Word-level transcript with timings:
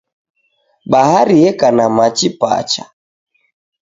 Bahari 0.91 1.35
yeka 1.43 1.67
na 1.77 1.85
machi 1.97 2.29
pacha. 2.39 2.83